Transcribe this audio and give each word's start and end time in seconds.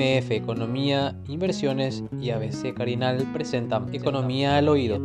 MF 0.00 0.30
Economía, 0.30 1.14
Inversiones 1.28 2.02
y 2.22 2.30
ABC 2.30 2.72
Carinal 2.74 3.18
presentan 3.34 3.94
Economía 3.94 4.56
al 4.56 4.68
Oído. 4.70 4.98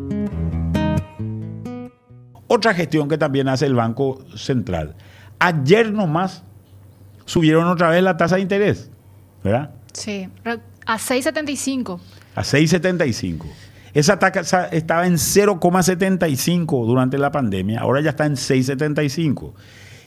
Otra 2.47 2.73
gestión 2.73 3.09
que 3.09 3.17
también 3.17 3.49
hace 3.49 3.65
el 3.65 3.75
Banco 3.75 4.23
Central. 4.37 4.95
Ayer 5.39 5.91
nomás 5.91 6.43
subieron 7.25 7.67
otra 7.67 7.89
vez 7.89 8.01
la 8.03 8.15
tasa 8.15 8.35
de 8.37 8.43
interés, 8.43 8.89
¿verdad? 9.43 9.71
Sí, 9.91 10.29
a 10.85 10.97
6,75. 10.97 11.99
A 12.35 12.41
6,75. 12.41 13.45
Esa 13.93 14.17
tasa 14.17 14.67
estaba 14.67 15.07
en 15.07 15.15
0,75 15.15 16.85
durante 16.85 17.17
la 17.17 17.31
pandemia, 17.31 17.81
ahora 17.81 17.99
ya 17.99 18.11
está 18.11 18.25
en 18.25 18.35
6,75. 18.35 19.53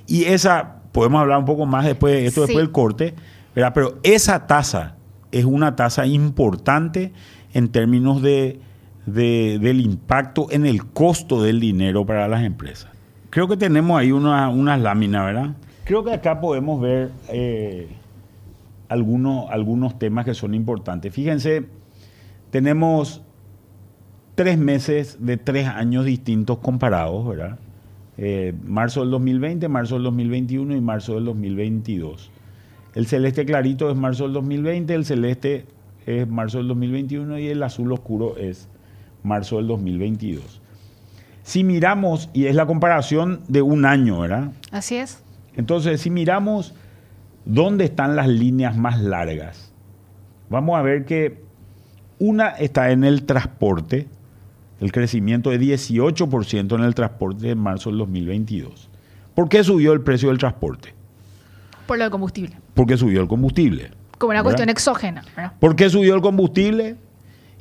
Y 0.07 0.25
esa, 0.25 0.77
podemos 0.93 1.21
hablar 1.21 1.41
un 1.41 1.45
poco 1.45 1.67
más 1.67 1.85
después, 1.85 2.25
esto 2.25 2.43
después 2.43 2.65
del 2.65 2.73
corte, 2.73 3.15
pero 3.55 3.99
esa 4.03 4.47
tasa 4.47 4.97
es 5.33 5.45
una 5.45 5.77
tasa 5.77 6.07
importante 6.07 7.13
en 7.53 7.69
términos 7.69 8.23
de, 8.23 8.61
del 9.07 9.81
impacto 9.81 10.49
en 10.51 10.67
el 10.67 10.85
costo 10.87 11.43
del 11.43 11.61
dinero 11.61 12.07
para 12.07 12.29
las 12.29 12.45
empresas. 12.45 12.91
Creo 13.31 13.49
que 13.49 13.57
tenemos 13.57 13.99
ahí 13.99 14.13
unas 14.13 14.55
una 14.55 14.77
láminas, 14.77 15.27
¿verdad? 15.27 15.51
Creo 15.85 16.05
que 16.05 16.13
acá 16.13 16.41
podemos 16.41 16.81
ver 16.81 17.11
eh, 17.29 17.89
algunos, 18.89 19.51
algunos 19.51 19.99
temas 19.99 20.25
que 20.25 20.35
son 20.35 20.55
importantes. 20.55 21.13
Fíjense, 21.13 21.67
tenemos 22.51 23.23
tres 24.35 24.59
meses 24.59 25.19
de 25.21 25.37
tres 25.37 25.67
años 25.67 26.05
distintos 26.05 26.59
comparados, 26.59 27.27
¿verdad? 27.27 27.59
Eh, 28.17 28.55
marzo 28.65 29.01
del 29.01 29.11
2020, 29.11 29.69
marzo 29.69 29.95
del 29.95 30.05
2021 30.05 30.77
y 30.77 30.81
marzo 30.81 31.15
del 31.15 31.25
2022. 31.27 32.31
El 32.99 33.07
celeste 33.07 33.47
clarito 33.47 33.93
es 33.93 33.97
marzo 33.97 34.25
del 34.25 34.33
2020, 34.33 34.93
el 34.93 35.05
celeste 35.05 35.67
es 36.05 36.27
marzo 36.27 36.59
del 36.59 36.67
2021 36.67 37.39
y 37.39 37.47
el 37.47 37.63
azul 37.63 37.93
oscuro 37.93 38.37
es 38.37 38.69
marzo 39.23 39.59
del 39.59 39.69
2022. 39.69 40.61
Si 41.45 41.63
miramos, 41.63 42.29
y 42.33 42.47
es 42.47 42.57
la 42.57 42.67
comparación 42.67 43.43
de 43.47 43.63
un 43.63 43.85
año, 43.85 44.19
¿verdad? 44.19 44.51
Así 44.73 44.97
es. 44.97 45.23
Entonces, 45.55 46.01
si 46.01 46.11
miramos 46.11 46.75
dónde 47.45 47.85
están 47.85 48.17
las 48.17 48.27
líneas 48.27 48.77
más 48.77 49.01
largas, 49.01 49.73
vamos 50.51 50.77
a 50.77 50.83
ver 50.83 51.05
que 51.05 51.45
una 52.19 52.49
está 52.49 52.91
en 52.91 53.05
el 53.05 53.23
transporte, 53.27 54.09
el 54.81 54.91
crecimiento 54.91 55.51
de 55.51 55.61
18% 55.61 56.75
en 56.75 56.83
el 56.83 56.97
transporte 56.97 57.51
en 57.51 57.59
marzo 57.59 57.91
del 57.91 58.01
2022. 58.01 58.91
¿Por 59.37 59.49
qué 59.49 59.63
subió 59.63 59.93
el 59.93 60.01
precio 60.01 60.31
del 60.31 60.39
transporte? 60.39 60.98
Por 61.89 61.97
lo 61.97 62.05
del 62.05 62.11
combustible. 62.11 62.55
Porque 62.75 62.99
subió 62.99 63.23
el 63.23 63.29
combustible. 63.29 63.91
Como 64.19 64.33
una 64.33 64.43
cuestión 64.43 64.69
exógena. 64.69 65.25
¿Por 65.59 65.75
qué 65.75 65.89
subió 65.89 66.15
el 66.15 66.21
combustible? 66.21 66.97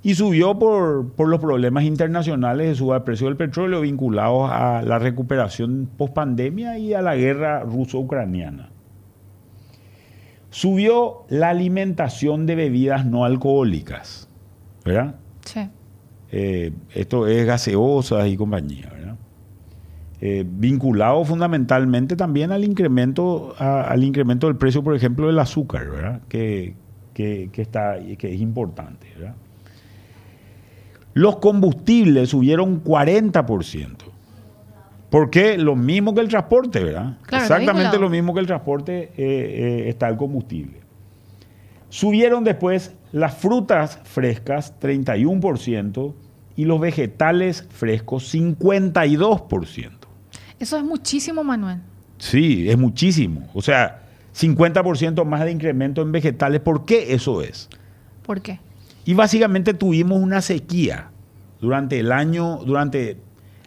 Y 0.03 0.15
subió 0.15 0.59
por, 0.59 1.13
por 1.13 1.29
los 1.29 1.39
problemas 1.39 1.85
internacionales 1.85 2.67
de 2.67 2.75
suba 2.75 2.97
el 2.97 3.03
precio 3.03 3.27
del 3.27 3.37
petróleo 3.37 3.79
vinculados 3.79 4.49
a 4.51 4.81
la 4.81 4.99
recuperación 4.99 5.89
post-pandemia 5.97 6.77
y 6.77 6.93
a 6.93 7.01
la 7.01 7.15
guerra 7.15 7.61
ruso-ucraniana. 7.61 8.69
Subió 10.49 11.25
la 11.29 11.47
alimentación 11.49 12.45
de 12.45 12.55
bebidas 12.55 13.05
no 13.05 13.23
alcohólicas, 13.23 14.27
¿verdad? 14.83 15.15
Sí. 15.45 15.69
Eh, 16.33 16.73
esto 16.93 17.27
es 17.27 17.45
gaseosas 17.45 18.27
y 18.27 18.35
compañía, 18.35 18.89
¿verdad? 18.91 19.15
Eh, 20.19 20.43
vinculado 20.47 21.23
fundamentalmente 21.25 22.15
también 22.15 22.51
al 22.51 22.63
incremento, 22.63 23.53
al 23.59 24.03
incremento 24.03 24.47
del 24.47 24.55
precio, 24.55 24.83
por 24.83 24.95
ejemplo, 24.95 25.27
del 25.27 25.37
azúcar, 25.37 25.89
¿verdad? 25.89 26.21
Que, 26.27 26.73
que, 27.13 27.49
que, 27.51 27.61
está, 27.61 27.97
que 28.17 28.33
es 28.33 28.41
importante, 28.41 29.07
¿verdad? 29.15 29.35
Los 31.13 31.37
combustibles 31.37 32.29
subieron 32.29 32.83
40%. 32.83 34.17
¿Por 35.09 35.29
qué? 35.29 35.57
Lo 35.57 35.75
mismo 35.75 36.13
que 36.13 36.21
el 36.21 36.27
transporte, 36.27 36.83
¿verdad? 36.83 37.17
Exactamente 37.31 37.97
lo 37.97 38.09
mismo 38.09 38.33
que 38.33 38.41
el 38.41 38.47
transporte 38.47 39.03
eh, 39.03 39.11
eh, 39.17 39.83
está 39.89 40.09
el 40.09 40.17
combustible. 40.17 40.81
Subieron 41.89 42.43
después 42.43 42.93
las 43.13 43.35
frutas 43.35 43.99
frescas 44.03 44.73
31% 44.79 46.13
y 46.55 46.65
los 46.65 46.79
vegetales 46.79 47.67
frescos 47.71 48.33
52%. 48.33 49.96
Eso 50.59 50.77
es 50.77 50.83
muchísimo, 50.83 51.43
Manuel. 51.43 51.79
Sí, 52.17 52.69
es 52.69 52.77
muchísimo. 52.77 53.47
O 53.53 53.61
sea, 53.61 54.03
50% 54.35 55.23
más 55.25 55.43
de 55.43 55.51
incremento 55.51 56.01
en 56.01 56.11
vegetales. 56.11 56.61
¿Por 56.61 56.85
qué 56.85 57.13
eso 57.13 57.41
es? 57.41 57.69
¿Por 58.25 58.41
qué? 58.41 58.59
Y 59.05 59.13
básicamente 59.13 59.73
tuvimos 59.73 60.21
una 60.21 60.41
sequía 60.41 61.09
durante 61.61 61.99
el 61.99 62.11
año, 62.11 62.59
durante 62.65 63.17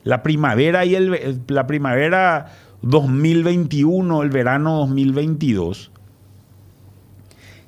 la 0.04 0.22
primavera 0.22 0.84
y 0.84 0.94
el, 0.94 1.40
la 1.48 1.66
primavera 1.66 2.52
2021, 2.82 4.22
el 4.22 4.30
verano 4.30 4.78
2022, 4.78 5.90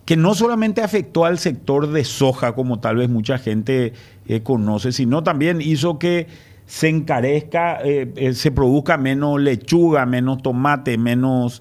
que 0.04 0.16
no 0.16 0.34
solamente 0.34 0.82
afectó 0.82 1.24
al 1.24 1.38
sector 1.38 1.90
de 1.90 2.04
soja, 2.04 2.54
como 2.54 2.80
tal 2.80 2.96
vez 2.96 3.08
mucha 3.08 3.38
gente 3.38 3.92
eh, 4.26 4.42
conoce, 4.42 4.92
sino 4.92 5.22
también 5.22 5.60
hizo 5.60 5.98
que 5.98 6.26
se 6.72 6.88
encarezca, 6.88 7.80
eh, 7.84 8.10
eh, 8.16 8.32
se 8.32 8.50
produzca 8.50 8.96
menos 8.96 9.38
lechuga, 9.38 10.06
menos 10.06 10.42
tomate, 10.42 10.96
menos 10.96 11.60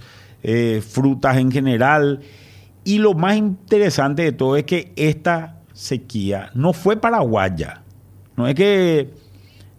frutas 0.90 1.38
en 1.38 1.52
general. 1.52 2.22
Y 2.84 2.98
lo 2.98 3.14
más 3.14 3.38
interesante 3.38 4.24
de 4.24 4.32
todo 4.32 4.56
es 4.56 4.64
que 4.64 4.92
esta 4.96 5.60
sequía 5.74 6.50
no 6.56 6.74
fue 6.74 6.98
paraguaya. 6.98 7.84
No 8.36 8.48
es 8.48 8.56
que 8.56 9.10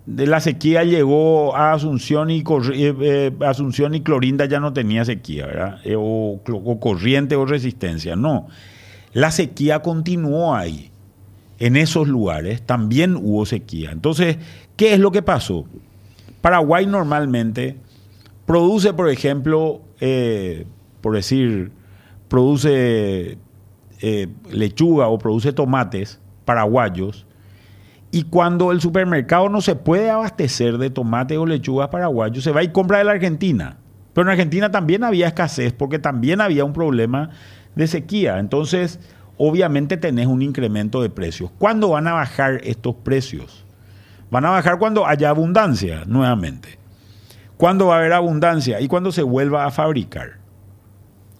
de 0.06 0.26
la 0.26 0.40
sequía 0.40 0.84
llegó 0.84 1.56
a 1.56 1.72
Asunción 1.72 2.30
y, 2.30 2.40
eh, 2.40 2.94
eh, 3.00 3.32
Asunción 3.40 3.94
y 3.94 4.02
Clorinda 4.02 4.44
ya 4.44 4.60
no 4.60 4.72
tenía 4.72 5.04
sequía, 5.04 5.46
¿verdad? 5.46 5.78
Eh, 5.84 5.96
o, 5.96 6.40
o, 6.46 6.80
corriente 6.80 7.34
o 7.34 7.46
resistencia. 7.46 8.14
No. 8.14 8.46
La 9.14 9.30
sequía 9.30 9.80
continuó 9.80 10.54
ahí. 10.54 10.91
En 11.64 11.76
esos 11.76 12.08
lugares 12.08 12.62
también 12.62 13.14
hubo 13.14 13.46
sequía. 13.46 13.92
Entonces, 13.92 14.36
¿qué 14.74 14.94
es 14.94 14.98
lo 14.98 15.12
que 15.12 15.22
pasó? 15.22 15.64
Paraguay 16.40 16.86
normalmente 16.86 17.76
produce, 18.46 18.92
por 18.92 19.08
ejemplo, 19.08 19.80
por 21.00 21.14
decir, 21.14 21.70
produce 22.26 23.38
lechuga 24.50 25.06
o 25.06 25.18
produce 25.18 25.52
tomates 25.52 26.18
paraguayos 26.44 27.26
y 28.10 28.24
cuando 28.24 28.72
el 28.72 28.80
supermercado 28.80 29.48
no 29.48 29.60
se 29.60 29.76
puede 29.76 30.10
abastecer 30.10 30.78
de 30.78 30.90
tomate 30.90 31.38
o 31.38 31.46
lechugas 31.46 31.90
paraguayos, 31.90 32.42
se 32.42 32.50
va 32.50 32.64
y 32.64 32.72
compra 32.72 32.98
de 32.98 33.04
la 33.04 33.12
Argentina. 33.12 33.76
Pero 34.14 34.26
en 34.26 34.32
Argentina 34.32 34.72
también 34.72 35.04
había 35.04 35.28
escasez 35.28 35.72
porque 35.72 36.00
también 36.00 36.40
había 36.40 36.64
un 36.64 36.72
problema 36.72 37.30
de 37.76 37.86
sequía. 37.86 38.40
Entonces, 38.40 38.98
obviamente 39.38 39.96
tenés 39.96 40.26
un 40.26 40.42
incremento 40.42 41.02
de 41.02 41.10
precios. 41.10 41.50
¿Cuándo 41.58 41.90
van 41.90 42.06
a 42.06 42.12
bajar 42.12 42.60
estos 42.64 42.94
precios? 42.96 43.64
Van 44.30 44.44
a 44.44 44.50
bajar 44.50 44.78
cuando 44.78 45.06
haya 45.06 45.30
abundancia, 45.30 46.04
nuevamente. 46.06 46.78
¿Cuándo 47.56 47.86
va 47.86 47.96
a 47.96 47.98
haber 47.98 48.12
abundancia? 48.12 48.80
Y 48.80 48.88
cuando 48.88 49.12
se 49.12 49.22
vuelva 49.22 49.66
a 49.66 49.70
fabricar. 49.70 50.38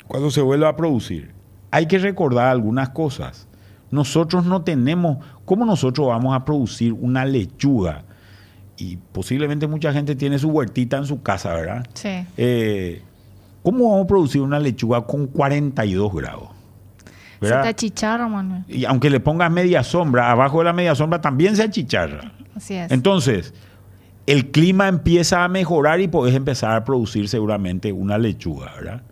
Cuando 0.07 0.31
se 0.31 0.41
vuelva 0.41 0.69
a 0.69 0.77
producir. 0.77 1.33
Hay 1.71 1.87
que 1.87 1.99
recordar 1.99 2.49
algunas 2.49 2.91
cosas. 2.91 3.49
Nosotros 3.91 4.45
no 4.45 4.63
tenemos, 4.63 5.19
¿cómo 5.45 5.65
nosotros 5.65 6.07
vamos 6.07 6.35
a 6.37 6.45
producir 6.45 6.93
una 6.93 7.25
lechuga? 7.25 8.05
Y 8.77 8.97
posiblemente 8.97 9.67
mucha 9.67 9.93
gente 9.93 10.15
tiene 10.15 10.39
su 10.39 10.49
huertita 10.51 10.97
en 10.97 11.07
su 11.07 11.23
casa, 11.23 11.55
¿verdad? 11.55 11.87
Sí. 11.95 12.27
Eh, 12.37 13.03
¿Cómo 13.63 13.91
vamos 13.91 14.05
a 14.05 14.07
producir 14.07 14.43
una 14.43 14.59
lechuga 14.59 15.03
con 15.07 15.27
42 15.27 16.15
grados? 16.15 16.52
¿Verdad? 17.43 17.59
Se 17.59 17.62
te 17.62 17.69
achicharra, 17.69 18.29
Manuel. 18.29 18.65
Y 18.69 18.85
aunque 18.85 19.11
le 19.11 19.21
pongas 19.21 19.50
media 19.50 19.83
sombra, 19.83 20.31
abajo 20.31 20.59
de 20.59 20.65
la 20.65 20.73
media 20.73 20.94
sombra 20.94 21.21
también 21.21 21.56
se 21.56 21.65
achicharra. 21.65 22.33
Así 22.55 22.75
es. 22.75 22.91
Entonces, 22.91 23.53
el 24.27 24.50
clima 24.50 24.89
empieza 24.89 25.44
a 25.44 25.49
mejorar 25.49 26.00
y 26.00 26.09
puedes 26.09 26.35
empezar 26.35 26.77
a 26.77 26.85
producir 26.85 27.29
seguramente 27.29 27.93
una 27.93 28.19
lechuga, 28.19 28.73
¿verdad? 28.75 29.03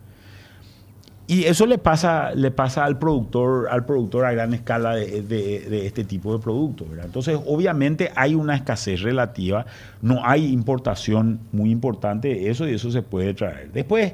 Y 1.31 1.45
eso 1.45 1.65
le 1.65 1.77
pasa, 1.77 2.35
le 2.35 2.51
pasa 2.51 2.83
al 2.83 2.99
productor, 2.99 3.69
al 3.69 3.85
productor 3.85 4.25
a 4.25 4.33
gran 4.33 4.53
escala 4.53 4.95
de, 4.95 5.85
este 5.85 6.03
tipo 6.03 6.33
de 6.33 6.43
productos. 6.43 6.89
Entonces, 7.01 7.39
obviamente 7.45 8.11
hay 8.17 8.35
una 8.35 8.53
escasez 8.53 9.01
relativa, 9.01 9.65
no 10.01 10.25
hay 10.25 10.51
importación 10.51 11.39
muy 11.53 11.71
importante 11.71 12.27
de 12.27 12.49
eso 12.49 12.67
y 12.67 12.73
eso 12.73 12.91
se 12.91 13.01
puede 13.01 13.33
traer. 13.33 13.71
Después, 13.71 14.13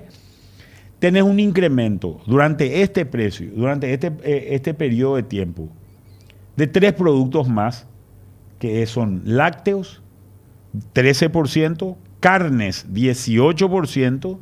tenés 1.00 1.24
un 1.24 1.40
incremento 1.40 2.20
durante 2.26 2.82
este 2.82 3.06
precio, 3.06 3.50
durante 3.56 3.94
este, 3.94 4.08
eh, 4.24 4.50
este 4.52 4.74
periodo 4.74 5.16
de 5.18 5.24
tiempo, 5.24 5.70
de 6.56 6.68
tres 6.68 6.94
productos 6.94 7.48
más, 7.48 7.88
que 8.60 8.86
son 8.88 9.22
lácteos, 9.26 10.02
13%, 10.94 11.96
carnes, 12.20 12.88
18%, 12.92 14.40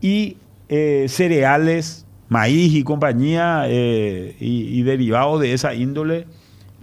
y 0.00 0.36
eh, 0.68 1.06
cereales 1.08 2.04
maíz 2.28 2.74
y 2.74 2.82
compañía 2.82 3.64
eh, 3.68 4.36
y, 4.40 4.78
y 4.78 4.82
derivados 4.82 5.40
de 5.40 5.52
esa 5.52 5.74
índole, 5.74 6.26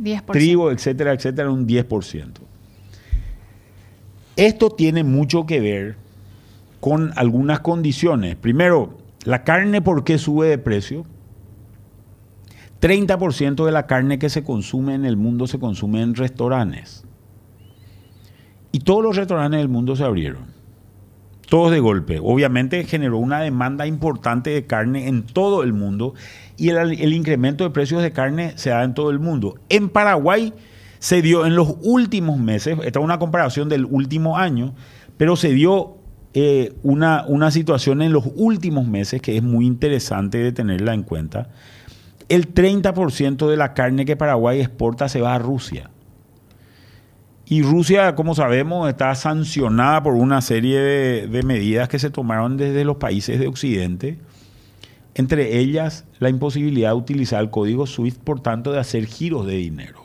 10%. 0.02 0.32
trigo, 0.32 0.72
etcétera, 0.72 1.14
etcétera, 1.14 1.52
un 1.52 1.68
10%. 1.68 2.32
Esto 4.36 4.70
tiene 4.72 5.04
mucho 5.04 5.46
que 5.46 5.60
ver 5.60 6.03
con 6.84 7.14
algunas 7.16 7.62
condiciones. 7.62 8.36
Primero, 8.36 8.98
la 9.24 9.46
carne, 9.46 9.82
¿por 9.82 10.04
qué 10.04 10.18
sube 10.18 10.50
de 10.50 10.58
precio? 10.58 11.06
30% 12.82 13.66
de 13.66 13.72
la 13.72 13.88
carne 13.88 14.20
que 14.20 14.30
se 14.30 14.44
consume 14.44 14.94
en 14.94 15.06
el 15.06 15.16
mundo 15.16 15.48
se 15.48 15.60
consume 15.60 16.02
en 16.02 16.14
restaurantes. 16.14 17.06
Y 18.74 18.80
todos 18.80 19.02
los 19.02 19.16
restaurantes 19.16 19.62
del 19.62 19.70
mundo 19.70 19.96
se 19.96 20.04
abrieron. 20.04 20.48
Todos 21.48 21.72
de 21.72 21.80
golpe. 21.80 22.20
Obviamente 22.22 22.84
generó 22.84 23.18
una 23.18 23.40
demanda 23.40 23.88
importante 23.88 24.50
de 24.50 24.66
carne 24.66 25.08
en 25.08 25.24
todo 25.24 25.64
el 25.64 25.72
mundo 25.72 26.16
y 26.58 26.68
el, 26.68 27.00
el 27.00 27.14
incremento 27.14 27.64
de 27.64 27.70
precios 27.70 28.04
de 28.04 28.12
carne 28.12 28.58
se 28.58 28.72
da 28.72 28.84
en 28.84 28.94
todo 28.94 29.10
el 29.10 29.20
mundo. 29.20 29.56
En 29.70 29.88
Paraguay 29.88 30.54
se 31.00 31.22
dio 31.22 31.46
en 31.46 31.56
los 31.56 31.78
últimos 31.82 32.40
meses, 32.40 32.78
esta 32.84 33.00
es 33.00 33.06
una 33.06 33.20
comparación 33.20 33.70
del 33.70 33.86
último 33.86 34.38
año, 34.38 34.76
pero 35.16 35.38
se 35.38 35.54
dio 35.54 36.03
eh, 36.34 36.74
una, 36.82 37.26
una 37.28 37.52
situación 37.52 38.02
en 38.02 38.12
los 38.12 38.26
últimos 38.36 38.88
meses 38.88 39.22
que 39.22 39.38
es 39.38 39.44
muy 39.44 39.66
interesante 39.66 40.40
de 40.40 40.52
tenerla 40.52 40.94
en 40.94 41.04
cuenta. 41.04 41.50
El 42.30 42.54
30% 42.54 43.48
de 43.48 43.58
la 43.58 43.74
carne 43.74 44.06
que 44.06 44.16
Paraguay 44.16 44.60
exporta 44.60 45.10
se 45.10 45.22
va 45.22 45.36
a 45.36 45.40
Rusia. 45.40 45.90
Y 47.46 47.62
Rusia, 47.62 48.16
como 48.16 48.36
sabemos, 48.36 48.90
está 48.90 49.14
sancionada 49.16 50.02
por 50.02 50.14
una 50.14 50.42
serie 50.42 50.80
de, 50.80 51.44
medidas 51.44 51.90
que 51.90 52.00
se 52.00 52.10
tomaron 52.10 52.58
desde 52.58 52.86
los 52.86 52.98
países 52.98 53.40
de 53.40 53.48
Occidente, 53.48 54.18
entre 55.14 55.60
ellas 55.60 56.06
la 56.20 56.30
imposibilidad 56.30 56.90
de 56.92 56.96
utilizar 56.96 57.44
el 57.44 57.50
código 57.50 57.86
SWIFT, 57.86 58.22
por 58.22 58.40
tanto, 58.40 58.72
de 58.72 58.80
hacer 58.80 59.06
giros 59.06 59.46
de 59.46 59.58
dinero 59.58 60.00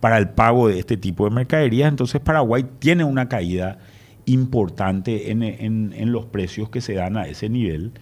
para 0.00 0.18
el 0.18 0.28
pago 0.28 0.68
de 0.68 0.78
este 0.78 0.96
tipo 0.96 1.24
de 1.24 1.34
mercaderías. 1.34 1.88
Entonces 1.88 2.20
Paraguay 2.20 2.66
tiene 2.78 3.04
una 3.04 3.28
caída 3.28 3.78
importante 4.26 5.30
en, 5.30 6.12
los 6.12 6.26
precios 6.26 6.68
que 6.68 6.80
se 6.80 6.94
dan 6.94 7.16
a 7.16 7.26
ese 7.26 7.48
nivel. 7.48 7.92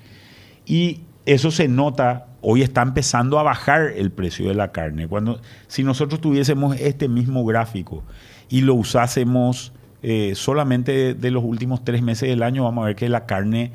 Y 0.67 1.03
eso 1.27 1.51
se 1.51 1.69
nota, 1.69 2.27
hoy 2.41 2.63
está 2.63 2.83
empezando 2.83 3.39
a 3.39 3.43
bajar 3.43 3.93
el 3.95 4.11
precio 4.11 4.49
de 4.49 4.55
la 4.55 4.73
carne. 4.73 5.07
Cuando, 5.07 5.41
si 5.69 5.85
nosotros 5.85 6.21
tuviésemos 6.21 6.79
este 6.81 7.09
mismo 7.09 7.45
gráfico 7.45 8.03
y 8.49 8.63
lo 8.63 8.75
usásemos 8.75 9.73
eh, 10.03 10.33
solamente 10.35 11.15
de, 11.15 11.31
los 11.31 11.45
últimos 11.45 11.85
tres 11.85 12.03
meses 12.03 12.29
del 12.29 12.43
año, 12.43 12.65
vamos 12.65 12.83
a 12.83 12.87
ver 12.87 12.97
que 12.97 13.09
la 13.09 13.27
carne 13.27 13.73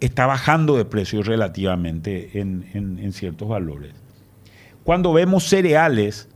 está 0.00 0.26
bajando 0.26 0.76
de 0.76 0.84
precio 0.84 1.22
relativamente 1.22 2.40
en, 2.40 2.68
en, 2.74 2.98
en 2.98 3.12
ciertos 3.12 3.48
valores. 3.48 3.94
Cuando 4.84 5.12
vemos 5.12 5.44
cereales, 5.44 6.28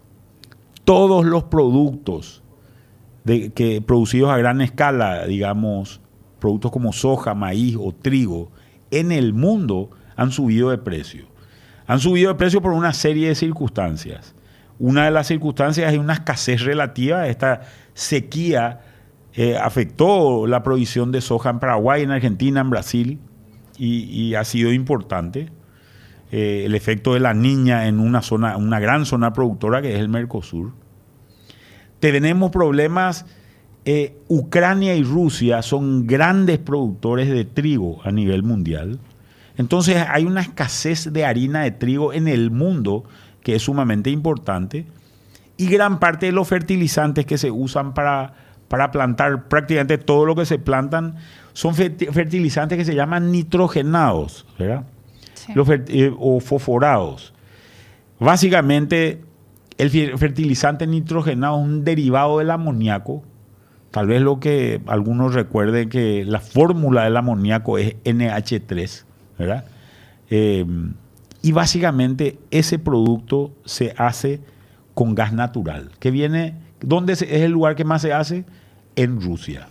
todos 0.85 1.25
los 1.25 1.45
productos 1.45 2.43
que, 3.55 3.83
producidos 3.87 4.31
a 4.31 4.39
gran 4.39 4.61
escala, 4.61 5.27
digamos, 5.27 6.01
productos 6.39 6.71
como 6.71 6.93
soja, 6.93 7.35
maíz 7.35 7.77
o 7.79 7.93
trigo, 7.93 8.51
en 8.91 9.13
el 9.13 9.33
mundo 9.33 9.91
han 10.17 10.33
subido 10.33 10.71
de 10.71 10.79
precio. 10.79 11.27
Han 11.87 12.01
subido 12.01 12.29
de 12.29 12.35
precio 12.37 12.61
por 12.61 12.73
una 12.73 12.93
serie 12.93 13.29
de 13.29 13.35
circunstancias. 13.35 14.35
Una 14.79 15.05
de 15.05 15.11
las 15.11 15.27
circunstancias 15.27 15.93
es 15.93 15.99
una 15.99 16.15
escasez 16.15 16.63
relativa. 16.63 17.29
Esta 17.29 17.63
sequía 17.95 18.81
eh, 19.35 19.57
afectó 19.57 20.47
la 20.47 20.63
provisión 20.63 21.13
de 21.13 21.21
soja 21.21 21.51
en 21.51 21.59
Paraguay, 21.59 22.03
en 22.03 22.11
Argentina, 22.11 22.61
en 22.61 22.71
Brasil, 22.71 23.19
y, 23.77 24.05
y 24.05 24.35
ha 24.35 24.45
sido 24.45 24.73
importante. 24.73 25.51
Eh, 26.33 26.63
el 26.65 26.77
efecto 26.77 27.15
de 27.15 27.21
la 27.21 27.35
niña 27.35 27.89
en 27.89 27.99
una 27.99 28.23
zona, 28.23 28.57
una 28.57 28.79
gran 28.79 29.05
zona 29.05 29.33
productora 29.33 29.83
que 29.83 29.95
es 29.95 30.01
el 30.01 30.09
Mercosur. 30.09 30.73
Tenemos 32.01 32.51
problemas. 32.51 33.27
Eh, 33.85 34.19
Ucrania 34.29 34.95
y 34.95 35.03
Rusia 35.03 35.63
son 35.63 36.07
grandes 36.07 36.59
productores 36.59 37.31
de 37.31 37.45
trigo 37.45 38.01
a 38.05 38.11
nivel 38.11 38.43
mundial. 38.43 38.99
Entonces 39.57 40.05
hay 40.09 40.25
una 40.25 40.41
escasez 40.41 41.13
de 41.13 41.25
harina 41.25 41.63
de 41.63 41.71
trigo 41.71 42.13
en 42.13 42.29
el 42.29 42.51
mundo 42.51 43.05
que 43.43 43.55
es 43.55 43.63
sumamente 43.63 44.11
importante. 44.11 44.87
Y 45.57 45.67
gran 45.67 45.99
parte 45.99 46.27
de 46.27 46.33
los 46.33 46.49
fertilizantes 46.49 47.27
que 47.27 47.37
se 47.37 47.51
usan 47.51 47.93
para, 47.93 48.35
para 48.69 48.91
plantar, 48.91 49.49
prácticamente 49.49 49.99
todo 49.99 50.25
lo 50.25 50.35
que 50.35 50.47
se 50.47 50.59
plantan, 50.59 51.17
son 51.53 51.75
fertilizantes 51.75 52.79
que 52.79 52.85
se 52.85 52.95
llaman 52.95 53.31
nitrogenados, 53.31 54.47
¿verdad? 54.59 54.85
Sí. 55.35 55.53
Los 55.55 55.69
eh, 55.69 56.13
o 56.19 56.41
fosforados. 56.41 57.35
Básicamente, 58.19 59.21
el 59.81 60.19
fertilizante 60.19 60.87
nitrogenado 60.87 61.59
es 61.59 61.65
un 61.65 61.85
derivado 61.85 62.39
del 62.39 62.51
amoníaco. 62.51 63.23
Tal 63.91 64.07
vez 64.07 64.21
lo 64.21 64.39
que 64.39 64.83
algunos 64.87 65.35
recuerden 65.35 65.89
que 65.89 66.25
la 66.25 66.41
fórmula 66.41 67.05
del 67.05 67.17
amoníaco 67.17 67.79
es 67.79 67.97
NH3, 68.05 69.05
¿verdad? 69.39 69.65
Eh, 70.29 70.67
y 71.43 71.53
básicamente 71.53 72.39
ese 72.51 72.79
producto 72.79 73.53
se 73.65 73.95
hace 73.97 74.41
con 74.93 75.15
gas 75.15 75.33
natural, 75.33 75.91
que 75.99 76.11
viene, 76.11 76.55
¿dónde 76.81 77.15
es 77.15 77.23
el 77.23 77.51
lugar 77.51 77.75
que 77.75 77.85
más 77.85 78.03
se 78.03 78.13
hace? 78.13 78.45
En 78.97 79.21
Rusia. 79.21 79.69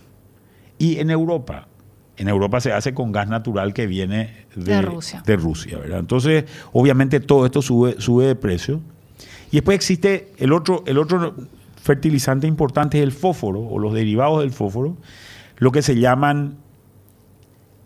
Y 0.76 0.98
en 0.98 1.10
Europa. 1.10 1.68
En 2.16 2.28
Europa 2.28 2.60
se 2.60 2.72
hace 2.72 2.92
con 2.94 3.12
gas 3.12 3.28
natural 3.28 3.72
que 3.72 3.86
viene 3.86 4.46
de, 4.56 4.74
de 4.74 4.82
Rusia. 4.82 5.22
De 5.24 5.36
Rusia 5.36 5.78
¿verdad? 5.78 6.00
Entonces, 6.00 6.44
obviamente 6.72 7.20
todo 7.20 7.46
esto 7.46 7.62
sube, 7.62 7.94
sube 8.00 8.26
de 8.26 8.34
precio. 8.34 8.80
Y 9.50 9.56
después 9.56 9.74
existe 9.74 10.32
el 10.38 10.52
otro, 10.52 10.84
el 10.86 10.98
otro 10.98 11.34
fertilizante 11.82 12.46
importante, 12.46 12.98
es 12.98 13.04
el 13.04 13.12
fósforo, 13.12 13.60
o 13.60 13.78
los 13.78 13.92
derivados 13.94 14.40
del 14.40 14.52
fósforo, 14.52 14.96
lo 15.58 15.72
que 15.72 15.82
se 15.82 15.98
llaman 15.98 16.58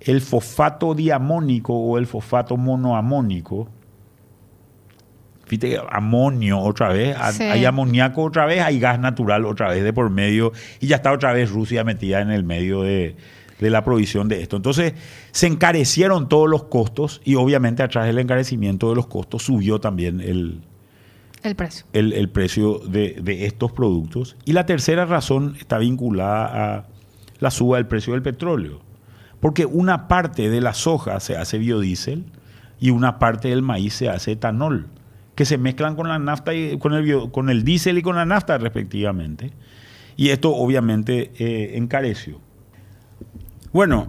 el 0.00 0.20
fosfato 0.20 0.94
diamónico 0.94 1.74
o 1.74 1.98
el 1.98 2.06
fosfato 2.06 2.56
monoamónico. 2.56 3.68
Fíjate, 5.46 5.78
amonio 5.90 6.58
otra 6.60 6.88
vez, 6.88 7.16
sí. 7.32 7.42
hay 7.42 7.64
amoníaco 7.64 8.22
otra 8.22 8.46
vez, 8.46 8.62
hay 8.62 8.78
gas 8.80 8.98
natural 8.98 9.44
otra 9.44 9.68
vez 9.68 9.84
de 9.84 9.92
por 9.92 10.10
medio, 10.10 10.52
y 10.80 10.86
ya 10.86 10.96
está 10.96 11.12
otra 11.12 11.32
vez 11.32 11.50
Rusia 11.50 11.84
metida 11.84 12.20
en 12.20 12.30
el 12.30 12.44
medio 12.44 12.82
de, 12.82 13.16
de 13.60 13.70
la 13.70 13.84
provisión 13.84 14.28
de 14.28 14.40
esto. 14.40 14.56
Entonces, 14.56 14.94
se 15.32 15.46
encarecieron 15.46 16.28
todos 16.28 16.48
los 16.48 16.64
costos 16.64 17.20
y 17.24 17.34
obviamente 17.34 17.82
a 17.82 17.88
través 17.88 18.08
del 18.08 18.18
encarecimiento 18.18 18.90
de 18.90 18.96
los 18.96 19.06
costos 19.06 19.42
subió 19.42 19.80
también 19.80 20.20
el, 20.20 20.62
el 21.44 21.56
precio, 21.56 21.86
el, 21.92 22.28
precio 22.30 22.78
de, 22.78 23.18
de, 23.22 23.46
estos 23.46 23.70
productos. 23.72 24.36
Y 24.44 24.52
la 24.52 24.66
tercera 24.66 25.04
razón 25.04 25.56
está 25.60 25.78
vinculada 25.78 26.76
a 26.76 26.84
la 27.38 27.50
suba 27.50 27.76
del 27.76 27.86
precio 27.86 28.14
del 28.14 28.22
petróleo. 28.22 28.80
Porque 29.40 29.66
una 29.66 30.08
parte 30.08 30.48
de 30.48 30.60
la 30.62 30.72
soja 30.72 31.20
se 31.20 31.36
hace 31.36 31.58
biodiesel 31.58 32.24
y 32.80 32.90
una 32.90 33.18
parte 33.18 33.48
del 33.48 33.60
maíz 33.60 33.94
se 33.94 34.08
hace 34.08 34.32
etanol, 34.32 34.88
que 35.34 35.44
se 35.44 35.58
mezclan 35.58 35.96
con 35.96 36.08
la 36.08 36.18
nafta 36.18 36.54
y 36.54 36.78
con 36.78 36.94
el, 36.94 37.02
bio, 37.02 37.30
con 37.30 37.50
el 37.50 37.62
diésel 37.62 37.98
y 37.98 38.02
con 38.02 38.16
la 38.16 38.24
nafta 38.24 38.56
respectivamente. 38.56 39.52
Y 40.16 40.30
esto 40.30 40.54
obviamente 40.54 41.32
eh, 41.38 41.76
encareció. 41.76 42.40
Bueno, 43.72 44.08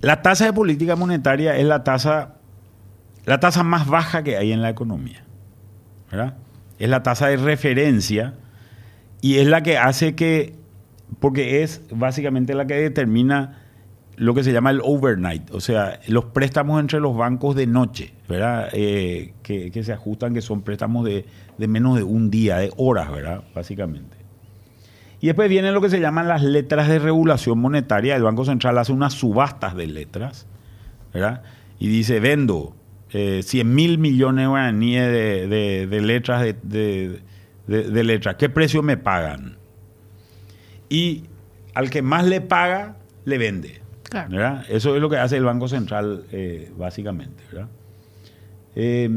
la 0.00 0.22
tasa 0.22 0.46
de 0.46 0.52
política 0.52 0.96
monetaria 0.96 1.56
es 1.56 1.66
la 1.66 1.84
tasa, 1.84 2.36
la 3.26 3.40
tasa 3.40 3.62
más 3.62 3.86
baja 3.86 4.22
que 4.22 4.38
hay 4.38 4.52
en 4.52 4.62
la 4.62 4.70
economía. 4.70 5.24
¿verdad? 6.10 6.34
Es 6.78 6.88
la 6.88 7.02
tasa 7.02 7.28
de 7.28 7.36
referencia 7.36 8.34
y 9.20 9.38
es 9.38 9.46
la 9.46 9.62
que 9.62 9.78
hace 9.78 10.14
que, 10.14 10.54
porque 11.20 11.62
es 11.62 11.82
básicamente 11.90 12.54
la 12.54 12.66
que 12.66 12.74
determina 12.74 13.58
lo 14.16 14.34
que 14.34 14.44
se 14.44 14.52
llama 14.52 14.70
el 14.70 14.80
overnight, 14.84 15.50
o 15.52 15.60
sea, 15.60 16.00
los 16.06 16.26
préstamos 16.26 16.80
entre 16.80 17.00
los 17.00 17.16
bancos 17.16 17.56
de 17.56 17.66
noche, 17.66 18.12
¿verdad? 18.28 18.68
Eh, 18.72 19.32
que, 19.42 19.70
que, 19.70 19.82
se 19.82 19.92
ajustan, 19.92 20.34
que 20.34 20.42
son 20.42 20.62
préstamos 20.62 21.04
de, 21.04 21.24
de, 21.56 21.68
menos 21.68 21.96
de 21.96 22.02
un 22.02 22.30
día, 22.30 22.58
de 22.58 22.72
horas, 22.76 23.10
¿verdad? 23.10 23.42
Básicamente. 23.54 24.16
Y 25.20 25.26
después 25.26 25.48
vienen 25.48 25.72
lo 25.72 25.80
que 25.80 25.88
se 25.88 26.00
llaman 26.00 26.28
las 26.28 26.42
letras 26.42 26.88
de 26.88 26.98
regulación 26.98 27.58
monetaria. 27.58 28.16
El 28.16 28.24
Banco 28.24 28.44
Central 28.44 28.76
hace 28.76 28.92
unas 28.92 29.14
subastas 29.14 29.76
de 29.76 29.86
letras, 29.86 30.46
¿verdad? 31.14 31.42
Y 31.78 31.88
dice, 31.88 32.18
vendo 32.20 32.74
eh, 33.12 33.42
100 33.42 33.74
mil 33.74 33.98
millones 33.98 34.44
de 34.44 34.48
guaraníes 34.48 35.06
de, 35.06 35.46
de, 35.48 35.86
de 35.86 36.00
letras, 36.00 36.42
de, 36.62 37.20
de 37.66 38.04
letras. 38.04 38.36
¿Qué 38.36 38.48
precio 38.48 38.82
me 38.82 38.96
pagan? 38.96 39.56
Y 40.88 41.24
al 41.74 41.90
que 41.90 42.02
más 42.02 42.26
le 42.26 42.40
paga, 42.40 42.96
le 43.24 43.38
vende. 43.38 43.80
Claro. 44.04 44.62
Eso 44.68 44.94
es 44.94 45.00
lo 45.00 45.08
que 45.08 45.16
hace 45.16 45.38
el 45.38 45.44
Banco 45.44 45.68
Central 45.68 46.24
eh, 46.32 46.70
básicamente. 46.76 47.42
Eh, 48.74 49.08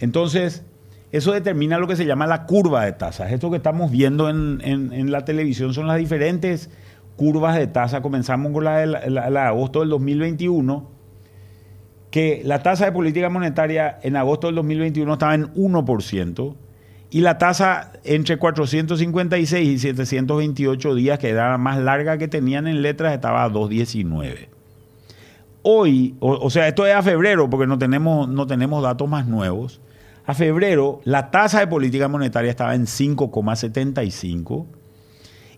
entonces, 0.00 0.64
eso 1.12 1.32
determina 1.32 1.78
lo 1.78 1.86
que 1.86 1.94
se 1.94 2.04
llama 2.04 2.26
la 2.26 2.46
curva 2.46 2.84
de 2.84 2.92
tasas. 2.92 3.30
Esto 3.30 3.50
que 3.50 3.58
estamos 3.58 3.92
viendo 3.92 4.28
en, 4.28 4.60
en, 4.64 4.92
en 4.92 5.12
la 5.12 5.24
televisión 5.24 5.72
son 5.72 5.86
las 5.86 5.98
diferentes 5.98 6.68
curvas 7.14 7.56
de 7.56 7.68
tasa. 7.68 8.02
Comenzamos 8.02 8.50
con 8.52 8.64
la 8.64 8.78
de, 8.78 8.86
la, 8.86 9.30
la 9.30 9.42
de 9.42 9.46
agosto 9.46 9.80
del 9.80 9.90
2021, 9.90 10.90
que 12.14 12.42
la 12.44 12.62
tasa 12.62 12.84
de 12.84 12.92
política 12.92 13.28
monetaria 13.28 13.98
en 14.04 14.14
agosto 14.14 14.46
del 14.46 14.54
2021 14.54 15.14
estaba 15.14 15.34
en 15.34 15.52
1% 15.54 16.54
y 17.10 17.20
la 17.22 17.38
tasa 17.38 17.90
entre 18.04 18.36
456 18.36 19.68
y 19.68 19.78
728 19.80 20.94
días, 20.94 21.18
que 21.18 21.30
era 21.30 21.50
la 21.50 21.58
más 21.58 21.76
larga 21.80 22.16
que 22.16 22.28
tenían 22.28 22.68
en 22.68 22.82
letras, 22.82 23.14
estaba 23.14 23.42
a 23.42 23.48
219. 23.48 24.48
Hoy, 25.62 26.14
o, 26.20 26.48
sea, 26.50 26.68
esto 26.68 26.86
es 26.86 26.94
a 26.94 27.02
febrero 27.02 27.50
porque 27.50 27.66
no 27.66 27.78
tenemos, 27.78 28.28
no 28.28 28.46
tenemos 28.46 28.80
datos 28.80 29.08
más 29.08 29.26
nuevos. 29.26 29.80
A 30.24 30.34
febrero, 30.34 31.00
la 31.02 31.32
tasa 31.32 31.58
de 31.58 31.66
política 31.66 32.06
monetaria 32.06 32.50
estaba 32.50 32.76
en 32.76 32.86
5,75 32.86 34.66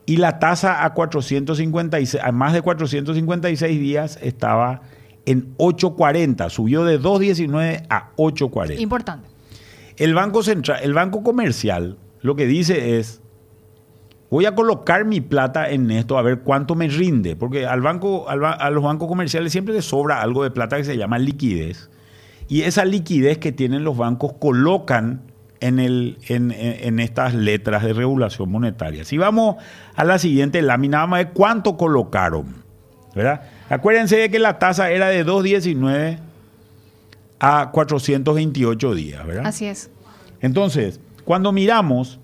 y 0.07 0.17
la 0.17 0.39
tasa 0.39 0.87
a, 0.87 0.95
456, 0.95 2.17
a 2.25 2.33
más 2.33 2.55
de 2.55 2.63
456 2.63 3.79
días 3.79 4.19
estaba 4.23 4.81
en 5.27 5.57
8.40, 5.59 6.49
subió 6.51 6.85
de 6.85 7.01
2.19 7.01 7.87
a 7.91 8.13
8.40. 8.17 8.81
Importante. 8.81 9.29
El 9.97 10.15
Banco 10.15 10.43
Central, 10.43 10.81
el 10.83 10.95
Banco 10.95 11.23
Comercial, 11.23 11.99
lo 12.23 12.37
que 12.37 12.47
dice 12.47 12.99
es, 12.99 13.21
voy 14.31 14.45
a 14.47 14.55
colocar 14.55 15.05
mi 15.05 15.21
plata 15.21 15.71
en 15.71 15.91
esto 15.91 16.19
a 16.19 16.23
ver 16.23 16.41
cuánto 16.41 16.75
me 16.75 16.89
rinde, 16.89 17.37
porque 17.37 17.67
al 17.67 17.81
banco, 17.81 18.29
al 18.29 18.41
ba- 18.41 18.53
a 18.53 18.71
los 18.71 18.83
bancos 18.83 19.09
comerciales 19.09 19.53
siempre 19.53 19.75
les 19.75 19.85
sobra 19.85 20.21
algo 20.21 20.43
de 20.43 20.51
plata 20.51 20.77
que 20.77 20.85
se 20.85 20.97
llama 20.97 21.19
liquidez, 21.19 21.91
y 22.49 22.63
esa 22.63 22.85
liquidez 22.85 23.39
que 23.39 23.53
tienen 23.53 23.85
los 23.85 23.97
bancos 23.97 24.35
colocan 24.35 25.23
en, 25.61 25.79
el, 25.79 26.19
en, 26.29 26.51
en- 26.53 26.87
en 26.89 27.01
estas 27.01 27.35
letras 27.35 27.83
de 27.83 27.93
regulación 27.93 28.51
monetaria. 28.51 29.05
Si 29.05 29.17
vamos 29.17 29.57
a 29.95 30.05
la 30.05 30.19
siguiente 30.19 30.61
lámina, 30.63 30.99
vamos 30.99 31.15
a 31.21 31.25
ver 31.25 31.33
cuánto 31.33 31.77
colocaron, 31.77 32.63
¿verdad? 33.15 33.43
Acuérdense 33.69 34.17
de 34.17 34.31
que 34.31 34.39
la 34.39 34.59
tasa 34.59 34.91
era 34.91 35.09
de 35.09 35.25
2.19 35.25 36.19
a 37.39 37.71
428 37.73 38.95
días, 38.95 39.27
¿verdad? 39.27 39.47
Así 39.47 39.67
es. 39.67 39.91
Entonces, 40.41 41.01
cuando 41.25 41.53
miramos, 41.53 42.21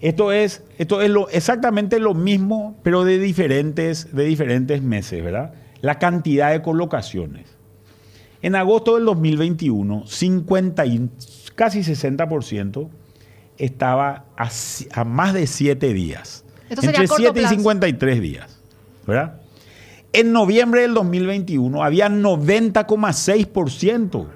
esto 0.00 0.32
es, 0.32 0.62
esto 0.78 1.02
es 1.02 1.10
lo, 1.10 1.28
exactamente 1.28 1.98
lo 2.00 2.14
mismo, 2.14 2.76
pero 2.82 3.04
de 3.04 3.18
diferentes, 3.18 4.14
de 4.14 4.24
diferentes 4.24 4.82
meses, 4.82 5.22
¿verdad? 5.22 5.52
La 5.82 5.98
cantidad 5.98 6.50
de 6.50 6.62
colocaciones. 6.62 7.46
En 8.42 8.56
agosto 8.56 8.94
del 8.94 9.04
2021, 9.04 10.06
50 10.06 10.86
y 10.86 11.10
casi 11.54 11.80
60% 11.80 12.88
estaba 13.58 14.24
a, 14.36 15.04
más 15.04 15.34
de 15.34 15.46
7 15.46 15.92
días. 15.92 16.44
Esto 16.70 16.86
entre 16.86 17.06
corto 17.06 17.22
7 17.22 17.38
y 17.38 17.42
plazo. 17.42 17.54
53 17.56 18.20
días, 18.22 18.58
¿verdad? 19.06 19.39
En 20.12 20.32
noviembre 20.32 20.80
del 20.82 20.92
2021 20.94 21.84
había 21.84 22.08
90,6% 22.08 24.26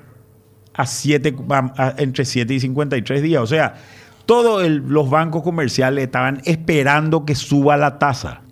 a 0.75 1.95
entre 1.99 2.25
7 2.25 2.55
y 2.55 2.61
53 2.61 3.23
días. 3.23 3.43
O 3.43 3.47
sea, 3.47 3.75
todos 4.27 4.69
los 4.69 5.11
bancos 5.11 5.43
comerciales 5.43 6.05
estaban 6.05 6.43
esperando 6.45 7.25
que 7.25 7.35
suba 7.35 7.77
la 7.77 7.99
tasa. 7.99 8.43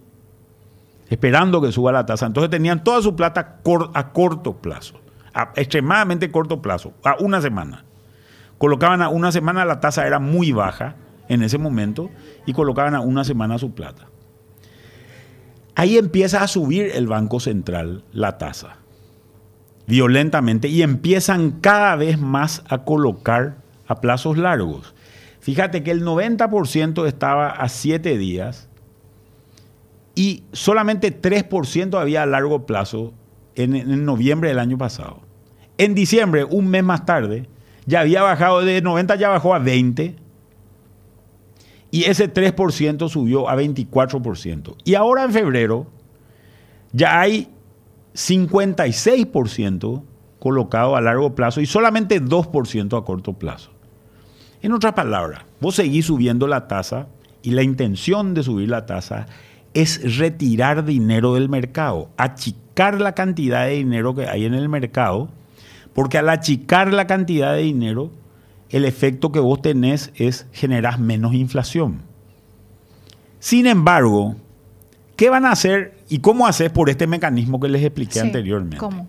Esperando 1.08 1.60
que 1.60 1.72
suba 1.72 1.92
la 1.92 2.06
tasa. 2.06 2.26
Entonces 2.26 2.50
tenían 2.50 2.82
toda 2.82 3.02
su 3.02 3.14
plata 3.14 3.60
a 3.94 4.12
corto 4.12 4.56
plazo, 4.56 5.00
a 5.34 5.52
extremadamente 5.56 6.30
corto 6.30 6.62
plazo, 6.62 6.92
a 7.04 7.16
una 7.20 7.40
semana. 7.40 7.84
Colocaban 8.58 9.02
a 9.02 9.08
una 9.08 9.32
semana, 9.32 9.64
la 9.64 9.80
tasa 9.80 10.06
era 10.06 10.18
muy 10.18 10.52
baja 10.52 10.94
en 11.28 11.42
ese 11.42 11.58
momento, 11.58 12.10
y 12.46 12.52
colocaban 12.52 12.94
a 12.94 13.00
una 13.00 13.24
semana 13.24 13.58
su 13.58 13.74
plata. 13.74 14.06
Ahí 15.74 15.96
empieza 15.96 16.42
a 16.42 16.48
subir 16.48 16.90
el 16.94 17.06
Banco 17.06 17.40
Central 17.40 18.04
la 18.12 18.38
tasa 18.38 18.82
violentamente 19.86 20.68
y 20.68 20.82
empiezan 20.82 21.60
cada 21.60 21.96
vez 21.96 22.18
más 22.18 22.62
a 22.68 22.84
colocar 22.84 23.56
a 23.86 24.00
plazos 24.00 24.38
largos. 24.38 24.94
Fíjate 25.40 25.82
que 25.82 25.90
el 25.90 26.04
90% 26.04 27.06
estaba 27.06 27.48
a 27.50 27.68
7 27.68 28.16
días 28.16 28.68
y 30.14 30.44
solamente 30.52 31.20
3% 31.20 32.00
había 32.00 32.22
a 32.22 32.26
largo 32.26 32.64
plazo 32.64 33.12
en, 33.54 33.74
en 33.74 34.04
noviembre 34.04 34.50
del 34.50 34.60
año 34.60 34.78
pasado. 34.78 35.20
En 35.78 35.94
diciembre, 35.94 36.44
un 36.44 36.68
mes 36.68 36.84
más 36.84 37.04
tarde, 37.04 37.48
ya 37.86 38.00
había 38.00 38.22
bajado 38.22 38.60
de 38.60 38.80
90, 38.80 39.16
ya 39.16 39.30
bajó 39.30 39.54
a 39.54 39.58
20 39.58 40.16
y 41.92 42.04
ese 42.04 42.32
3% 42.32 43.08
subió 43.08 43.48
a 43.48 43.54
24%. 43.54 44.74
Y 44.82 44.94
ahora 44.94 45.22
en 45.24 45.32
febrero 45.32 45.86
ya 46.90 47.20
hay 47.20 47.48
56% 48.14 50.02
colocado 50.40 50.96
a 50.96 51.00
largo 51.00 51.34
plazo 51.34 51.60
y 51.60 51.66
solamente 51.66 52.20
2% 52.20 52.98
a 52.98 53.04
corto 53.04 53.34
plazo. 53.34 53.70
En 54.62 54.72
otras 54.72 54.94
palabras, 54.94 55.42
vos 55.60 55.74
seguís 55.74 56.06
subiendo 56.06 56.46
la 56.46 56.66
tasa 56.66 57.08
y 57.42 57.50
la 57.50 57.62
intención 57.62 58.32
de 58.32 58.42
subir 58.42 58.70
la 58.70 58.86
tasa 58.86 59.26
es 59.74 60.16
retirar 60.18 60.86
dinero 60.86 61.34
del 61.34 61.50
mercado, 61.50 62.08
achicar 62.16 63.00
la 63.00 63.12
cantidad 63.14 63.66
de 63.66 63.72
dinero 63.72 64.14
que 64.14 64.26
hay 64.26 64.46
en 64.46 64.54
el 64.54 64.70
mercado, 64.70 65.28
porque 65.92 66.16
al 66.16 66.30
achicar 66.30 66.92
la 66.92 67.06
cantidad 67.06 67.54
de 67.54 67.62
dinero, 67.62 68.10
el 68.72 68.84
efecto 68.84 69.30
que 69.30 69.38
vos 69.38 69.62
tenés 69.62 70.10
es 70.16 70.46
generar 70.50 70.98
menos 70.98 71.34
inflación. 71.34 72.00
Sin 73.38 73.66
embargo, 73.66 74.34
¿qué 75.14 75.30
van 75.30 75.44
a 75.44 75.52
hacer 75.52 75.98
y 76.08 76.18
cómo 76.18 76.46
hacer 76.46 76.72
por 76.72 76.88
este 76.88 77.06
mecanismo 77.06 77.60
que 77.60 77.68
les 77.68 77.84
expliqué 77.84 78.14
Sí, 78.14 78.18
anteriormente? 78.20 78.78
¿Cómo? 78.78 79.06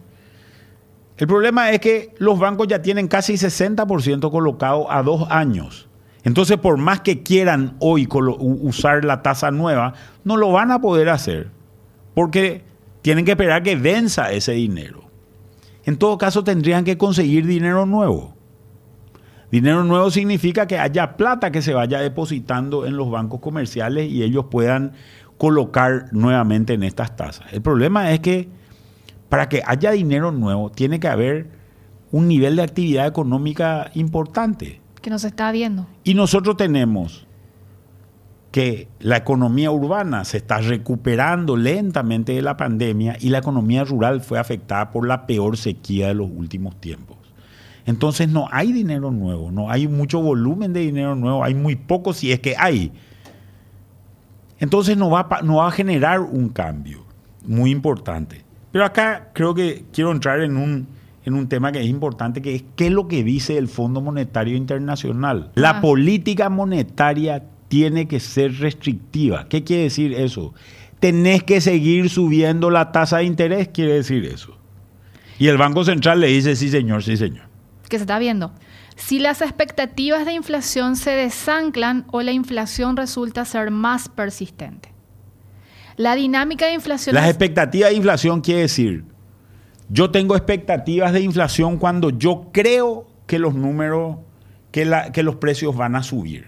El 1.17 1.27
problema 1.27 1.72
es 1.72 1.79
que 1.79 2.13
los 2.17 2.38
bancos 2.38 2.67
ya 2.67 2.82
tienen 2.82 3.08
casi 3.08 3.34
60% 3.34 4.29
colocado 4.29 4.91
a 4.91 5.01
dos 5.01 5.27
años. 5.29 5.88
Entonces, 6.24 6.58
por 6.58 6.77
más 6.77 7.01
que 7.01 7.24
quieran 7.24 7.75
hoy 7.79 8.08
usar 8.10 9.05
la 9.05 9.22
tasa 9.22 9.51
nueva, 9.51 9.93
no 10.24 10.38
lo 10.38 10.51
van 10.51 10.72
a 10.72 10.82
poder 10.82 11.10
hacer 11.10 11.50
porque 12.13 12.63
tienen 13.01 13.25
que 13.25 13.32
esperar 13.32 13.63
que 13.63 13.75
venza 13.75 14.32
ese 14.32 14.53
dinero. 14.53 15.03
En 15.86 15.98
todo 15.98 16.17
caso, 16.17 16.43
tendrían 16.43 16.84
que 16.84 16.98
conseguir 16.98 17.46
dinero 17.46 17.86
nuevo. 17.86 18.34
Dinero 19.53 19.83
nuevo 19.83 20.10
significa 20.10 20.65
que 20.65 20.79
haya 20.79 21.15
plata 21.15 21.51
que 21.51 21.62
se 21.62 21.75
vaya 21.75 22.00
depositando 22.00 22.88
en 22.88 22.98
los 22.98 23.12
bancos 23.12 23.39
comerciales 23.39 24.12
y 24.12 24.24
ellos 24.24 24.45
puedan 24.50 24.93
colocar 25.38 26.07
nuevamente 26.12 26.74
en 26.74 26.81
estas 26.81 27.15
tasas. 27.15 27.45
El 27.53 27.62
problema 27.62 28.12
es 28.13 28.19
que 28.19 28.50
para 29.29 29.50
que 29.50 29.62
haya 29.63 29.91
dinero 29.91 30.31
nuevo 30.31 30.72
tiene 30.72 31.00
que 31.00 31.07
haber 31.07 31.51
un 32.12 32.27
nivel 32.27 32.55
de 32.55 32.63
actividad 32.63 33.05
económica 33.05 33.91
importante. 33.93 34.81
Que 35.03 35.12
nos 35.12 35.24
está 35.24 35.51
viendo. 35.51 35.86
Y 36.03 36.15
nosotros 36.15 36.57
tenemos 36.57 37.27
que 38.50 38.88
la 39.01 39.17
economía 39.17 39.69
urbana 39.69 40.25
se 40.25 40.38
está 40.38 40.62
recuperando 40.62 41.57
lentamente 41.57 42.33
de 42.33 42.41
la 42.41 42.57
pandemia 42.57 43.17
y 43.19 43.29
la 43.29 43.38
economía 43.38 43.83
rural 43.83 44.22
fue 44.22 44.39
afectada 44.39 44.89
por 44.89 45.07
la 45.07 45.27
peor 45.27 45.57
sequía 45.57 46.07
de 46.07 46.15
los 46.15 46.29
últimos 46.36 46.81
tiempos. 46.81 47.12
Entonces 47.86 48.30
no 48.30 48.48
hay 48.52 48.72
dinero 48.72 49.12
nuevo, 49.12 49.52
no 49.52 49.70
hay 49.70 49.88
mucho 49.88 50.22
volumen 50.22 50.72
de 50.74 50.80
dinero 50.82 51.16
nuevo, 51.16 51.44
hay 51.44 51.54
muy 51.54 51.75
poco 51.75 52.13
si 52.13 52.32
es 52.32 52.40
que 52.40 52.56
hay. 52.58 52.92
Entonces 54.60 54.96
no 54.98 55.10
va, 55.10 55.22
a 55.22 55.30
pa- 55.30 55.42
no 55.42 55.56
va 55.58 55.68
a 55.68 55.72
generar 55.72 56.22
un 56.22 56.50
cambio 56.50 57.04
muy 57.46 57.72
importante. 57.72 58.42
Pero 58.72 58.86
acá 58.86 59.30
creo 59.34 59.54
que 59.54 59.84
quiero 59.92 60.12
entrar 60.12 60.42
en 60.42 60.56
un, 60.58 60.88
en 61.25 61.34
un 61.34 61.48
tema 61.48 61.72
que 61.72 61.82
es 61.82 61.88
importante, 61.88 62.42
que 62.42 62.56
es 62.56 62.63
qué 62.75 62.88
es 62.88 62.92
lo 62.94 63.08
que 63.08 63.24
dice 63.24 63.58
el 63.58 63.68
Fondo 63.68 64.00
Monetario 64.02 64.56
Internacional. 64.56 65.52
La 65.56 65.72
Ah. 65.72 65.82
política 65.82 66.50
monetaria 66.50 67.44
tiene 67.68 68.08
que 68.08 68.20
ser 68.20 68.58
restrictiva. 68.60 69.48
¿Qué 69.50 69.63
quiere 69.63 69.84
decir 69.84 70.13
eso? 70.13 70.54
Tenés 71.00 71.44
que 71.44 71.60
seguir 71.60 72.10
subiendo 72.10 72.70
la 72.70 72.92
tasa 72.94 73.18
de 73.18 73.25
interés, 73.25 73.68
quiere 73.68 73.94
decir 73.96 74.24
eso. 74.25 74.56
Y 75.38 75.48
el 75.48 75.58
Banco 75.58 75.84
Central 75.84 76.22
le 76.22 76.28
dice, 76.28 76.56
sí 76.56 76.70
señor, 76.70 77.04
sí 77.04 77.18
señor. 77.18 77.46
Que 77.90 77.98
se 77.98 78.04
está 78.04 78.20
viendo. 78.20 78.52
Si 78.96 79.20
las 79.20 79.42
expectativas 79.42 80.25
de 80.25 80.34
inflación 80.34 80.96
se 80.96 81.12
desanclan 81.12 82.06
o 82.12 82.22
la 82.22 82.32
inflación 82.32 82.96
resulta 82.98 83.44
ser 83.46 83.72
más 83.72 84.08
persistente. 84.10 84.90
La 85.96 86.16
dinámica 86.16 86.66
de 86.66 86.74
inflación 86.74 87.13
Las 87.16 87.28
expectativas 87.30 87.90
de 87.92 87.96
inflación 87.96 88.42
quiere 88.42 88.62
decir, 88.62 89.06
yo 89.90 90.10
tengo 90.12 90.36
expectativas 90.36 91.13
de 91.13 91.22
inflación 91.22 91.78
cuando 91.78 92.10
yo 92.10 92.50
creo 92.52 93.08
que 93.28 93.38
los 93.38 93.54
números, 93.54 94.18
que, 94.72 94.86
la- 94.86 95.12
que 95.12 95.22
los 95.24 95.36
precios 95.36 95.75
van 95.75 95.96
a 95.96 96.02
subir, 96.04 96.48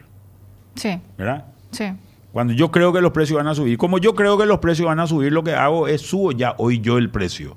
Sí, 0.76 1.00
¿verdad? 1.18 1.46
sí. 1.72 1.86
Cuando 2.32 2.54
yo 2.54 2.70
creo 2.72 2.92
que 2.92 3.00
los 3.02 3.12
precios 3.12 3.38
van 3.38 3.48
a 3.48 3.56
subir. 3.56 3.78
Como 3.78 3.98
yo 3.98 4.14
creo 4.14 4.38
que 4.38 4.46
los 4.46 4.60
precios 4.60 4.88
van 4.88 5.00
a 5.00 5.08
subir, 5.08 5.32
lo 5.32 5.44
que 5.44 5.54
hago 5.54 5.88
es 5.88 6.02
subo 6.02 6.32
ya 6.34 6.54
hoy 6.58 6.82
yo 6.82 6.98
el 6.98 7.10
precio. 7.10 7.56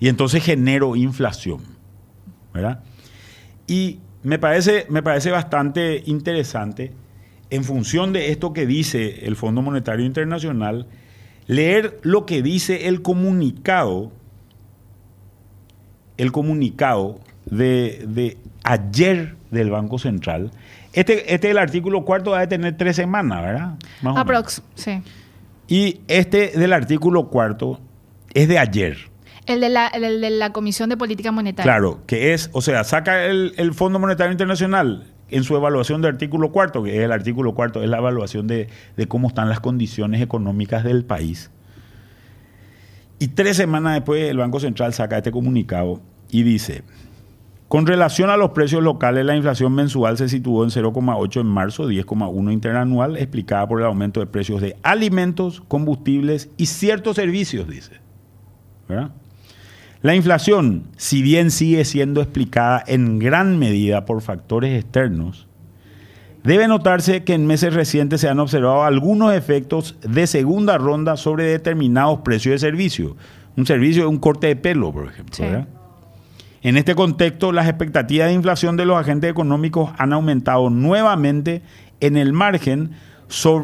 Y 0.00 0.08
entonces 0.08 0.42
genero 0.42 0.96
inflación, 0.96 1.60
¿verdad? 2.54 2.82
Y 3.66 3.98
me 4.22 4.38
parece, 4.38 4.86
me 4.88 5.02
parece 5.02 5.30
bastante 5.30 6.02
interesante, 6.06 6.92
en 7.50 7.64
función 7.64 8.12
de 8.12 8.30
esto 8.30 8.52
que 8.52 8.66
dice 8.66 9.26
el 9.26 9.36
Fondo 9.36 9.60
Monetario 9.60 10.06
Internacional, 10.06 10.86
leer 11.46 12.00
lo 12.02 12.24
que 12.24 12.42
dice 12.42 12.88
el 12.88 13.02
comunicado 13.02 14.12
el 16.16 16.32
comunicado 16.32 17.20
de, 17.46 18.04
de 18.06 18.38
ayer 18.62 19.36
del 19.50 19.70
Banco 19.70 19.98
Central. 19.98 20.50
Este, 20.92 21.34
este 21.34 21.50
el 21.50 21.58
artículo 21.58 22.04
cuarto 22.04 22.32
va 22.32 22.40
a 22.40 22.48
tener 22.48 22.76
tres 22.76 22.96
semanas, 22.96 23.42
¿verdad? 23.42 23.74
Más 24.02 24.16
Aprox, 24.16 24.62
sí. 24.74 25.02
Y 25.66 26.00
este 26.08 26.48
del 26.48 26.72
artículo 26.72 27.28
cuarto 27.28 27.80
es 28.32 28.48
de 28.48 28.58
ayer. 28.58 28.96
El 29.46 29.60
de, 29.60 29.68
la, 29.68 29.90
de 29.90 30.30
la 30.30 30.52
Comisión 30.52 30.88
de 30.88 30.96
Política 30.96 31.30
Monetaria. 31.32 31.70
Claro, 31.70 32.00
que 32.06 32.32
es, 32.32 32.50
o 32.52 32.62
sea, 32.62 32.82
saca 32.84 33.24
el, 33.24 33.72
Fondo 33.74 33.98
Monetario 33.98 34.32
Internacional 34.32 35.12
en 35.28 35.44
su 35.44 35.54
evaluación 35.56 36.00
del 36.00 36.12
artículo 36.12 36.50
cuarto, 36.50 36.82
que 36.82 36.96
es 36.96 37.04
el 37.04 37.12
artículo 37.12 37.54
cuarto, 37.54 37.82
es 37.82 37.90
la 37.90 37.98
evaluación 37.98 38.46
de, 38.46 38.68
de 38.96 39.06
cómo 39.06 39.28
están 39.28 39.48
las 39.48 39.60
condiciones 39.60 40.22
económicas 40.22 40.84
del 40.84 41.04
país. 41.04 41.50
Y 43.18 43.28
tres 43.28 43.56
semanas 43.56 43.94
después 43.94 44.22
el 44.24 44.38
Banco 44.38 44.60
Central 44.60 44.92
saca 44.92 45.18
este 45.18 45.30
comunicado 45.30 46.00
y 46.30 46.42
dice, 46.42 46.82
con 47.68 47.86
relación 47.86 48.30
a 48.30 48.36
los 48.36 48.50
precios 48.50 48.82
locales, 48.82 49.24
la 49.24 49.34
inflación 49.34 49.74
mensual 49.74 50.16
se 50.16 50.28
situó 50.28 50.62
en 50.62 50.70
0,8 50.70 51.40
en 51.40 51.46
marzo, 51.46 51.88
10,1 51.88 52.52
interanual, 52.52 53.16
explicada 53.16 53.66
por 53.66 53.80
el 53.80 53.86
aumento 53.86 54.20
de 54.20 54.26
precios 54.26 54.60
de 54.60 54.76
alimentos, 54.82 55.60
combustibles 55.66 56.50
y 56.56 56.66
ciertos 56.66 57.16
servicios, 57.16 57.68
dice. 57.68 58.00
La 60.04 60.14
inflación, 60.14 60.82
si 60.98 61.22
bien 61.22 61.50
sigue 61.50 61.82
siendo 61.86 62.20
explicada 62.20 62.84
en 62.86 63.18
gran 63.18 63.58
medida 63.58 64.04
por 64.04 64.20
factores 64.20 64.78
externos, 64.78 65.46
debe 66.42 66.68
notarse 66.68 67.24
que 67.24 67.32
en 67.32 67.46
meses 67.46 67.72
recientes 67.72 68.20
se 68.20 68.28
han 68.28 68.38
observado 68.38 68.84
algunos 68.84 69.32
efectos 69.32 69.96
de 70.02 70.26
segunda 70.26 70.76
ronda 70.76 71.16
sobre 71.16 71.44
determinados 71.44 72.20
precios 72.20 72.52
de 72.52 72.58
servicio. 72.58 73.16
Un 73.56 73.64
servicio 73.64 74.02
de 74.02 74.08
un 74.10 74.18
corte 74.18 74.48
de 74.48 74.56
pelo, 74.56 74.92
por 74.92 75.08
ejemplo. 75.08 75.66
En 76.60 76.76
este 76.76 76.94
contexto, 76.94 77.50
las 77.50 77.66
expectativas 77.66 78.28
de 78.28 78.34
inflación 78.34 78.76
de 78.76 78.84
los 78.84 78.98
agentes 78.98 79.30
económicos 79.30 79.90
han 79.96 80.12
aumentado 80.12 80.68
nuevamente 80.68 81.62
en 82.00 82.18
el 82.18 82.34
margen 82.34 82.90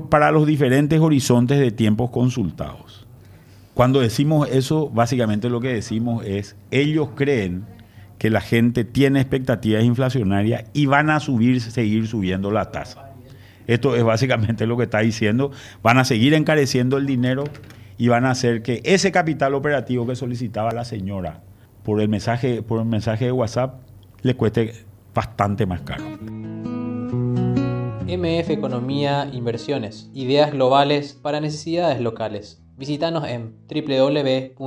para 0.09 0.32
los 0.32 0.47
diferentes 0.47 1.00
horizontes 1.00 1.59
de 1.59 1.70
tiempos 1.70 2.09
consultados. 2.09 3.00
Cuando 3.75 4.00
decimos 4.00 4.49
eso, 4.50 4.91
básicamente 4.91 5.49
lo 5.49 5.61
que 5.61 5.73
decimos 5.73 6.25
es, 6.25 6.57
ellos 6.71 7.11
creen 7.15 7.65
que 8.19 8.31
la 8.31 8.41
gente 8.41 8.85
tiene 8.85 9.21
expectativas 9.21 9.83
inflacionarias 9.85 10.65
y 10.75 10.87
van 10.87 11.09
a 11.09 11.21
subir, 11.21 11.61
seguir 11.61 12.07
subiendo 12.07 12.50
la 12.50 12.71
tasa. 12.71 13.11
Esto 13.67 13.97
es 13.97 14.03
básicamente 14.03 14.67
lo 14.67 14.77
que 14.77 14.83
está 14.85 14.99
diciendo. 14.99 15.53
Van 15.83 15.97
a 15.97 16.05
seguir 16.05 16.35
encareciendo 16.35 16.99
el 16.99 17.07
dinero 17.07 17.45
y 17.97 18.09
van 18.09 18.27
a 18.27 18.33
hacer 18.33 18.62
que 18.62 18.83
ese 18.85 19.12
capital 19.12 19.55
operativo 19.55 20.07
que 20.07 20.17
solicitaba 20.17 20.73
la 20.73 20.85
señora 20.85 21.43
por 21.83 22.00
el 22.00 22.09
mensaje, 22.09 22.62
por 22.62 22.81
el 22.81 22.87
mensaje 22.87 23.27
de 23.27 23.33
WhatsApp 23.33 23.81
le 24.23 24.35
cueste 24.35 24.75
bastante 25.15 25.67
más 25.67 25.83
caro. 25.83 26.05
MF 28.07 28.50
Economía 28.50 29.31
Inversiones. 29.33 30.11
Ideas 30.12 30.53
globales 30.53 31.15
para 31.15 31.41
necesidades 31.41 32.00
locales. 32.00 32.61
Visítanos 32.81 33.25
en 33.29 33.53
www.mf.com.py. 33.69 34.61